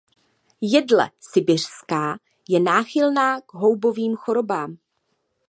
Jedle 0.61 1.11
sibiřská 1.19 2.19
je 2.49 2.59
náchylná 2.59 3.41
k 3.41 3.53
houbovým 3.53 4.15
chorobám. 4.15 4.77